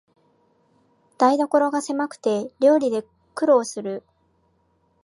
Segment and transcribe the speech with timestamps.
[1.19, 3.05] 台所がせまくて料理で
[3.35, 4.01] 苦労する